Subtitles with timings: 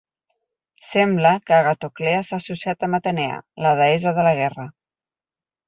[0.91, 4.67] Sembla que Agatoclea s'ha associat amb Atenea, la deessa de la guerra.